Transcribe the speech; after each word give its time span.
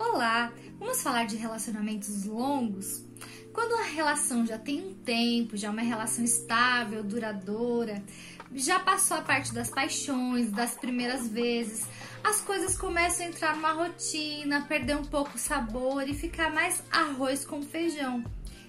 Olá! 0.00 0.50
Vamos 0.78 1.02
falar 1.02 1.26
de 1.26 1.36
relacionamentos 1.36 2.24
longos? 2.24 3.04
Quando 3.52 3.74
a 3.74 3.84
relação 3.84 4.46
já 4.46 4.58
tem 4.58 4.80
um 4.80 4.94
tempo, 4.94 5.58
já 5.58 5.68
é 5.68 5.70
uma 5.70 5.82
relação 5.82 6.24
estável, 6.24 7.04
duradoura, 7.04 8.02
já 8.54 8.80
passou 8.80 9.18
a 9.18 9.20
parte 9.20 9.52
das 9.52 9.68
paixões, 9.68 10.50
das 10.52 10.74
primeiras 10.74 11.28
vezes, 11.28 11.86
as 12.24 12.40
coisas 12.40 12.78
começam 12.78 13.26
a 13.26 13.28
entrar 13.28 13.54
numa 13.54 13.72
rotina, 13.72 14.62
perder 14.62 14.96
um 14.96 15.04
pouco 15.04 15.36
o 15.36 15.38
sabor 15.38 16.08
e 16.08 16.14
ficar 16.14 16.50
mais 16.50 16.82
arroz 16.90 17.44
com 17.44 17.60
feijão. 17.60 18.24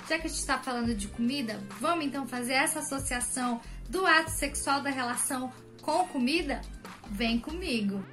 Já 0.10 0.20
que 0.20 0.28
a 0.28 0.30
gente 0.30 0.40
está 0.40 0.60
falando 0.60 0.94
de 0.94 1.08
comida, 1.08 1.64
vamos 1.80 2.06
então 2.06 2.28
fazer 2.28 2.56
essa 2.56 2.80
associação 2.80 3.62
do 3.90 4.06
ato 4.06 4.32
sexual 4.32 4.82
da 4.82 4.90
relação 4.90 5.50
com 5.82 6.06
comida? 6.10 6.62
Vem 7.10 7.40
comigo! 7.40 8.04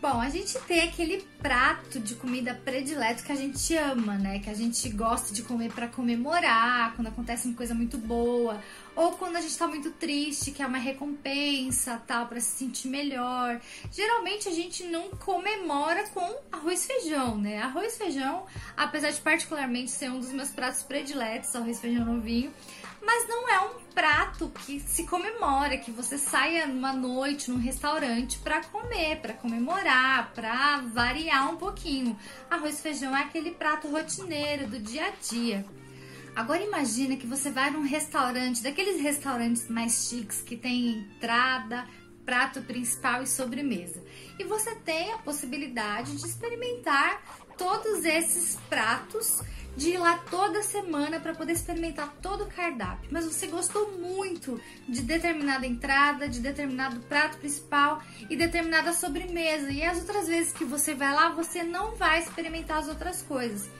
Bom, 0.00 0.20
a 0.20 0.28
gente 0.28 0.58
tem 0.66 0.82
aquele 0.82 1.26
prato 1.40 1.98
de 1.98 2.14
comida 2.14 2.54
predileto 2.54 3.24
que 3.24 3.32
a 3.32 3.36
gente 3.36 3.74
ama, 3.74 4.16
né? 4.16 4.38
Que 4.38 4.50
a 4.50 4.54
gente 4.54 4.88
gosta 4.90 5.34
de 5.34 5.42
comer 5.42 5.72
para 5.72 5.88
comemorar, 5.88 6.94
quando 6.94 7.08
acontece 7.08 7.48
uma 7.48 7.56
coisa 7.56 7.74
muito 7.74 7.96
boa, 7.96 8.60
ou 8.96 9.12
quando 9.12 9.36
a 9.36 9.40
gente 9.40 9.56
tá 9.56 9.68
muito 9.68 9.90
triste, 9.90 10.50
que 10.50 10.62
é 10.62 10.66
uma 10.66 10.78
recompensa, 10.78 12.02
tal, 12.06 12.26
para 12.26 12.40
se 12.40 12.56
sentir 12.56 12.88
melhor. 12.88 13.60
Geralmente 13.92 14.48
a 14.48 14.52
gente 14.52 14.84
não 14.84 15.10
comemora 15.10 16.08
com 16.08 16.36
arroz 16.50 16.84
e 16.84 16.86
feijão, 16.86 17.36
né? 17.36 17.62
Arroz 17.62 17.94
e 17.94 17.98
feijão, 17.98 18.46
apesar 18.74 19.10
de 19.10 19.20
particularmente 19.20 19.90
ser 19.90 20.10
um 20.10 20.18
dos 20.18 20.32
meus 20.32 20.48
pratos 20.48 20.82
prediletos, 20.82 21.54
arroz 21.54 21.76
e 21.76 21.80
feijão 21.80 22.06
no 22.06 22.20
vinho, 22.20 22.52
mas 23.02 23.28
não 23.28 23.48
é 23.48 23.60
um 23.60 23.86
prato 23.94 24.50
que 24.64 24.80
se 24.80 25.06
comemora, 25.06 25.76
que 25.76 25.90
você 25.90 26.18
saia 26.18 26.66
numa 26.66 26.92
noite 26.92 27.50
num 27.50 27.58
restaurante 27.58 28.38
para 28.38 28.64
comer, 28.64 29.20
para 29.20 29.34
comemorar, 29.34 30.32
para 30.34 30.78
variar 30.78 31.50
um 31.52 31.56
pouquinho. 31.56 32.18
Arroz 32.50 32.78
e 32.78 32.82
feijão 32.82 33.16
é 33.16 33.22
aquele 33.22 33.52
prato 33.52 33.88
rotineiro 33.88 34.66
do 34.66 34.80
dia 34.80 35.06
a 35.06 35.10
dia. 35.10 35.64
Agora 36.36 36.62
imagina 36.62 37.16
que 37.16 37.26
você 37.26 37.50
vai 37.50 37.70
num 37.70 37.80
restaurante, 37.80 38.62
daqueles 38.62 39.00
restaurantes 39.00 39.70
mais 39.70 40.06
chiques 40.06 40.42
que 40.42 40.54
tem 40.54 40.98
entrada, 40.98 41.86
prato 42.26 42.60
principal 42.60 43.22
e 43.22 43.26
sobremesa. 43.26 44.04
E 44.38 44.44
você 44.44 44.74
tem 44.74 45.14
a 45.14 45.18
possibilidade 45.18 46.14
de 46.14 46.26
experimentar 46.26 47.22
todos 47.56 48.04
esses 48.04 48.58
pratos 48.68 49.40
de 49.78 49.92
ir 49.92 49.98
lá 49.98 50.18
toda 50.30 50.62
semana 50.62 51.18
para 51.18 51.34
poder 51.34 51.52
experimentar 51.52 52.14
todo 52.20 52.44
o 52.44 52.50
cardápio. 52.50 53.08
Mas 53.10 53.24
você 53.24 53.46
gostou 53.46 53.92
muito 53.98 54.60
de 54.86 55.00
determinada 55.00 55.66
entrada, 55.66 56.28
de 56.28 56.40
determinado 56.40 57.00
prato 57.00 57.38
principal 57.38 58.02
e 58.28 58.36
determinada 58.36 58.92
sobremesa. 58.92 59.70
E 59.70 59.82
as 59.82 60.00
outras 60.00 60.28
vezes 60.28 60.52
que 60.52 60.66
você 60.66 60.94
vai 60.94 61.14
lá, 61.14 61.30
você 61.30 61.62
não 61.62 61.94
vai 61.94 62.18
experimentar 62.18 62.76
as 62.76 62.88
outras 62.88 63.22
coisas. 63.22 63.70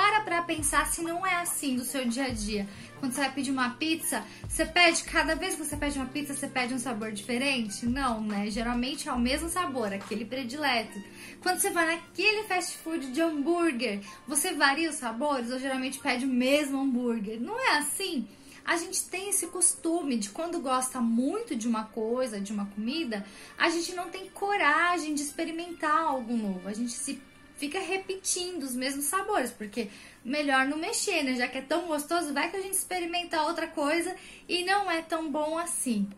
Para 0.00 0.22
pra 0.22 0.40
pensar 0.40 0.86
se 0.86 1.02
não 1.02 1.26
é 1.26 1.34
assim 1.42 1.76
do 1.76 1.84
seu 1.84 2.06
dia 2.06 2.24
a 2.24 2.28
dia. 2.30 2.66
Quando 2.98 3.12
você 3.12 3.20
vai 3.20 3.32
pedir 3.32 3.50
uma 3.50 3.68
pizza, 3.74 4.24
você 4.48 4.64
pede, 4.64 5.04
cada 5.04 5.34
vez 5.34 5.54
que 5.56 5.62
você 5.62 5.76
pede 5.76 5.98
uma 5.98 6.06
pizza, 6.06 6.32
você 6.32 6.48
pede 6.48 6.72
um 6.72 6.78
sabor 6.78 7.12
diferente? 7.12 7.84
Não, 7.84 8.22
né? 8.22 8.50
Geralmente 8.50 9.10
é 9.10 9.12
o 9.12 9.18
mesmo 9.18 9.50
sabor, 9.50 9.92
aquele 9.92 10.24
predileto. 10.24 10.98
Quando 11.42 11.58
você 11.58 11.68
vai 11.68 11.84
naquele 11.84 12.44
fast 12.44 12.78
food 12.78 13.12
de 13.12 13.20
hambúrguer, 13.20 14.00
você 14.26 14.54
varia 14.54 14.88
os 14.88 14.96
sabores 14.96 15.50
ou 15.50 15.58
geralmente 15.58 15.98
pede 15.98 16.24
o 16.24 16.28
mesmo 16.28 16.80
hambúrguer? 16.80 17.38
Não 17.38 17.60
é 17.60 17.76
assim? 17.76 18.26
a 18.64 18.76
gente 18.76 19.04
tem 19.04 19.30
esse 19.30 19.48
costume 19.48 20.16
de 20.16 20.30
quando 20.30 20.60
gosta 20.60 21.00
muito 21.00 21.56
de 21.56 21.66
uma 21.66 21.84
coisa, 21.84 22.40
de 22.40 22.52
uma 22.52 22.66
comida, 22.66 23.24
a 23.58 23.68
gente 23.68 23.94
não 23.94 24.10
tem 24.10 24.28
coragem 24.30 25.14
de 25.14 25.22
experimentar 25.22 25.98
algo 25.98 26.36
novo. 26.36 26.68
A 26.68 26.72
gente 26.72 26.92
se 26.92 27.20
fica 27.60 27.78
repetindo 27.78 28.62
os 28.62 28.74
mesmos 28.74 29.04
sabores, 29.04 29.50
porque 29.50 29.88
melhor 30.24 30.66
não 30.66 30.78
mexer, 30.78 31.22
né? 31.22 31.36
Já 31.36 31.46
que 31.46 31.58
é 31.58 31.62
tão 31.62 31.86
gostoso, 31.86 32.32
vai 32.32 32.50
que 32.50 32.56
a 32.56 32.62
gente 32.62 32.72
experimenta 32.72 33.42
outra 33.42 33.66
coisa 33.66 34.16
e 34.48 34.64
não 34.64 34.90
é 34.90 35.02
tão 35.02 35.30
bom 35.30 35.58
assim. 35.58 36.08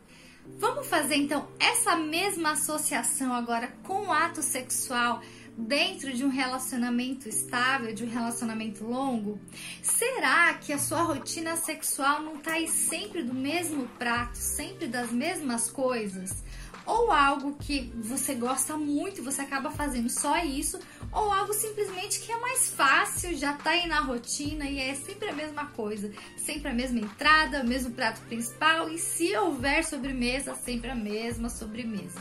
Vamos 0.57 0.87
fazer 0.87 1.17
então 1.17 1.49
essa 1.59 1.97
mesma 1.97 2.53
associação 2.53 3.35
agora 3.35 3.73
com 3.83 4.07
o 4.07 4.13
ato 4.13 4.41
sexual 4.41 5.21
dentro 5.57 6.13
de 6.13 6.25
um 6.25 6.29
relacionamento 6.29 7.29
estável, 7.29 7.93
de 7.93 8.05
um 8.05 8.09
relacionamento 8.09 8.85
longo? 8.85 9.41
Será 9.83 10.55
que 10.55 10.73
a 10.73 10.79
sua 10.79 11.03
rotina 11.03 11.57
sexual 11.57 12.23
não 12.23 12.37
está 12.37 12.53
aí 12.53 12.69
sempre 12.69 13.23
do 13.23 13.35
mesmo 13.35 13.89
prato, 13.99 14.37
sempre 14.37 14.87
das 14.87 15.11
mesmas 15.11 15.71
coisas? 15.71 16.43
Ou 16.85 17.13
algo 17.13 17.57
que 17.59 17.93
você 17.97 18.35
gosta 18.35 18.77
muito 18.77 19.23
você 19.23 19.43
acaba 19.43 19.71
fazendo 19.71 20.09
só 20.09 20.39
isso, 20.39 20.81
ou 21.13 21.31
algo 21.31 21.53
simplesmente 21.53 22.21
que 22.21 22.33
é 22.33 22.41
mais 22.41 22.71
fácil, 22.71 23.37
já 23.37 23.53
tá 23.53 23.71
aí 23.71 23.87
na 23.87 24.01
rotina 24.01 24.65
e 24.65 24.79
é 24.81 24.95
sempre 24.95 25.29
a 25.29 25.33
mesma 25.33 25.67
coisa, 25.67 26.11
sempre 26.39 26.71
a 26.71 26.75
mesma 26.75 27.01
entrada, 27.01 27.63
o 27.63 27.69
mesmo 27.69 27.93
prato 27.93 28.23
principal 28.23 28.89
e 28.89 28.99
se 28.99 29.37
houver 29.37 29.85
sobremesa, 29.85 30.55
sempre 30.55 30.91
a 30.91 30.95
mesma 30.95 31.51
sobremesa. 31.51 32.21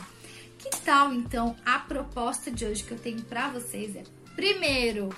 Que 0.58 0.70
tal 0.84 1.12
então 1.12 1.56
a 1.64 1.78
proposta 1.78 2.50
de 2.50 2.64
hoje 2.64 2.84
que 2.84 2.92
eu 2.92 2.98
tenho 2.98 3.22
para 3.22 3.48
vocês 3.48 3.96
é: 3.96 4.04
primeiro, 4.36 5.08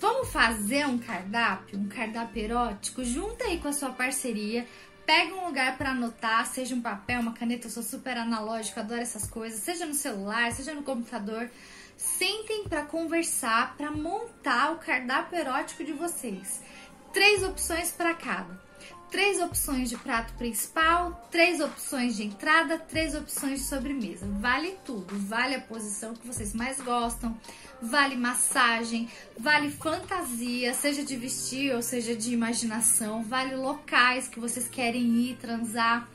vamos 0.00 0.30
fazer 0.30 0.86
um 0.86 0.96
cardápio, 0.96 1.78
um 1.78 1.88
cardápio 1.88 2.42
erótico, 2.44 3.04
junta 3.04 3.44
aí 3.44 3.58
com 3.58 3.68
a 3.68 3.72
sua 3.72 3.90
parceria, 3.90 4.66
pega 5.08 5.34
um 5.34 5.46
lugar 5.46 5.78
para 5.78 5.92
anotar, 5.92 6.44
seja 6.44 6.74
um 6.74 6.82
papel, 6.82 7.22
uma 7.22 7.32
caneta, 7.32 7.66
eu 7.66 7.70
sou 7.70 7.82
super 7.82 8.14
analógico, 8.18 8.78
adoro 8.78 9.00
essas 9.00 9.26
coisas, 9.26 9.58
seja 9.58 9.86
no 9.86 9.94
celular, 9.94 10.52
seja 10.52 10.74
no 10.74 10.82
computador. 10.82 11.50
Sentem 11.96 12.68
para 12.68 12.84
conversar, 12.84 13.74
para 13.78 13.90
montar 13.90 14.72
o 14.72 14.76
cardápio 14.76 15.38
erótico 15.38 15.82
de 15.82 15.94
vocês. 15.94 16.62
Três 17.10 17.42
opções 17.42 17.90
para 17.90 18.12
cada 18.12 18.67
três 19.10 19.40
opções 19.40 19.88
de 19.88 19.96
prato 19.96 20.32
principal, 20.34 21.26
três 21.30 21.60
opções 21.60 22.16
de 22.16 22.24
entrada, 22.24 22.78
três 22.78 23.14
opções 23.14 23.60
de 23.60 23.66
sobremesa. 23.66 24.26
Vale 24.38 24.76
tudo, 24.84 25.18
vale 25.18 25.54
a 25.54 25.60
posição 25.60 26.14
que 26.14 26.26
vocês 26.26 26.54
mais 26.54 26.80
gostam, 26.80 27.36
vale 27.80 28.16
massagem, 28.16 29.08
vale 29.38 29.70
fantasia, 29.70 30.74
seja 30.74 31.02
de 31.02 31.16
vestir 31.16 31.74
ou 31.74 31.82
seja 31.82 32.14
de 32.14 32.32
imaginação, 32.32 33.22
vale 33.22 33.56
locais 33.56 34.28
que 34.28 34.40
vocês 34.40 34.68
querem 34.68 35.02
ir 35.16 35.36
transar. 35.36 36.08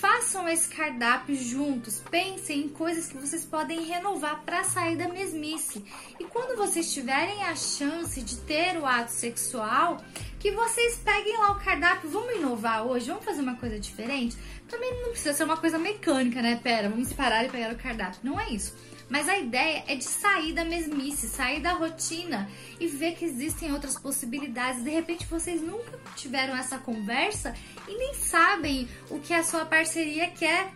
Façam 0.00 0.46
esse 0.46 0.68
cardápio 0.68 1.34
juntos, 1.34 2.02
pensem 2.10 2.64
em 2.64 2.68
coisas 2.68 3.06
que 3.06 3.16
vocês 3.16 3.42
podem 3.42 3.84
renovar 3.84 4.42
para 4.44 4.62
sair 4.62 4.96
da 4.98 5.08
mesmice. 5.08 5.82
E 6.20 6.24
quando 6.24 6.58
vocês 6.58 6.92
tiverem 6.92 7.42
a 7.44 7.56
chance 7.56 8.20
de 8.20 8.36
ter 8.38 8.76
o 8.76 8.84
ato 8.84 9.10
sexual, 9.10 10.04
que 10.44 10.50
vocês 10.50 11.00
peguem 11.02 11.38
lá 11.38 11.52
o 11.52 11.54
cardápio, 11.54 12.10
vamos 12.10 12.34
inovar 12.34 12.86
hoje, 12.86 13.06
vamos 13.06 13.24
fazer 13.24 13.40
uma 13.40 13.54
coisa 13.54 13.80
diferente. 13.80 14.36
Também 14.68 14.92
não 15.00 15.08
precisa 15.08 15.32
ser 15.32 15.44
uma 15.44 15.56
coisa 15.56 15.78
mecânica, 15.78 16.42
né? 16.42 16.60
Pera, 16.62 16.90
vamos 16.90 17.14
parar 17.14 17.46
e 17.46 17.48
pegar 17.48 17.72
o 17.72 17.78
cardápio. 17.78 18.20
Não 18.22 18.38
é 18.38 18.50
isso. 18.50 18.76
Mas 19.08 19.26
a 19.26 19.38
ideia 19.38 19.84
é 19.86 19.96
de 19.96 20.04
sair 20.04 20.52
da 20.52 20.62
mesmice, 20.62 21.28
sair 21.28 21.60
da 21.60 21.72
rotina 21.72 22.46
e 22.78 22.86
ver 22.86 23.14
que 23.14 23.24
existem 23.24 23.72
outras 23.72 23.98
possibilidades. 23.98 24.84
De 24.84 24.90
repente 24.90 25.24
vocês 25.24 25.62
nunca 25.62 25.98
tiveram 26.14 26.54
essa 26.54 26.76
conversa 26.76 27.54
e 27.88 27.96
nem 27.96 28.12
sabem 28.12 28.86
o 29.08 29.20
que 29.20 29.32
a 29.32 29.42
sua 29.42 29.64
parceria 29.64 30.28
quer 30.28 30.74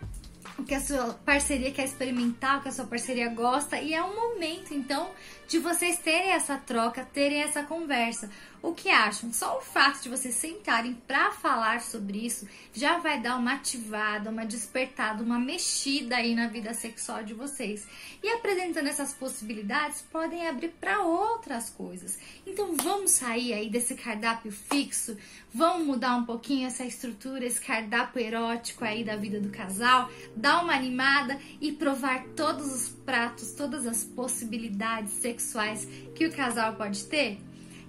o 0.59 0.63
que 0.63 0.75
a 0.75 0.81
sua 0.81 1.13
parceria 1.25 1.71
quer 1.71 1.85
experimentar, 1.85 2.59
o 2.59 2.61
que 2.61 2.69
a 2.69 2.71
sua 2.71 2.85
parceria 2.85 3.29
gosta, 3.29 3.79
e 3.79 3.93
é 3.93 4.03
um 4.03 4.15
momento 4.15 4.73
então 4.73 5.09
de 5.47 5.57
vocês 5.57 5.97
terem 5.99 6.31
essa 6.31 6.57
troca, 6.57 7.07
terem 7.13 7.41
essa 7.41 7.63
conversa. 7.63 8.29
O 8.61 8.73
que 8.73 8.89
acham? 8.89 9.31
Só 9.31 9.57
o 9.57 9.61
fato 9.61 10.03
de 10.03 10.09
vocês 10.09 10.35
sentarem 10.35 10.93
para 11.07 11.31
falar 11.31 11.79
sobre 11.79 12.25
isso 12.25 12.45
já 12.73 12.99
vai 12.99 13.21
dar 13.21 13.37
uma 13.37 13.53
ativada, 13.53 14.29
uma 14.29 14.45
despertada, 14.45 15.23
uma 15.23 15.39
mexida 15.39 16.17
aí 16.17 16.35
na 16.35 16.47
vida 16.47 16.73
sexual 16.73 17.23
de 17.23 17.33
vocês. 17.33 17.87
E 18.21 18.27
apresentando 18.27 18.87
essas 18.87 19.13
possibilidades, 19.13 20.01
podem 20.11 20.45
abrir 20.45 20.69
para 20.69 21.01
outras 21.03 21.69
coisas. 21.69 22.19
Então 22.45 22.75
vamos 22.75 23.11
sair 23.11 23.53
aí 23.53 23.69
desse 23.69 23.95
cardápio 23.95 24.51
fixo, 24.51 25.17
vamos 25.53 25.87
mudar 25.87 26.17
um 26.17 26.25
pouquinho 26.25 26.67
essa 26.67 26.83
estrutura, 26.83 27.45
esse 27.45 27.61
cardápio 27.61 28.21
erótico 28.21 28.83
aí 28.83 29.05
da 29.05 29.15
vida 29.15 29.39
do 29.39 29.49
casal, 29.49 30.09
dar 30.35 30.61
uma 30.61 30.73
animada 30.73 31.39
e 31.61 31.71
provar 31.71 32.25
todos 32.35 32.73
os 32.73 32.89
pratos, 32.89 33.53
todas 33.53 33.87
as 33.87 34.03
possibilidades 34.03 35.13
sexuais 35.13 35.87
que 36.13 36.25
o 36.25 36.33
casal 36.33 36.75
pode 36.75 37.05
ter? 37.05 37.39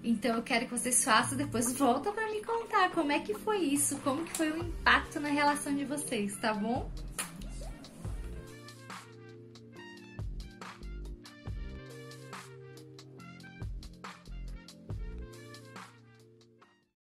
Então 0.02 0.36
eu 0.36 0.42
quero 0.42 0.66
que 0.66 0.72
vocês 0.72 1.04
façam, 1.04 1.36
depois 1.36 1.72
volta 1.76 2.10
para 2.10 2.30
me 2.30 2.42
contar 2.42 2.90
como 2.90 3.12
é 3.12 3.20
que 3.20 3.34
foi 3.34 3.58
isso, 3.58 3.98
como 3.98 4.24
que 4.24 4.36
foi 4.36 4.50
o 4.50 4.58
impacto 4.58 5.20
na 5.20 5.28
relação 5.28 5.74
de 5.74 5.84
vocês, 5.84 6.36
tá 6.36 6.54
bom? 6.54 6.90